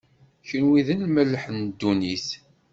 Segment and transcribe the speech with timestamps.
[0.47, 2.27] kenwi, d lmelḥ n ddunit.